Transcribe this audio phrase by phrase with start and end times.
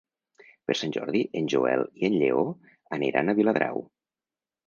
[0.69, 2.47] Per Sant Jordi en Joel i en Lleó
[2.99, 3.85] aniran a Viladrau.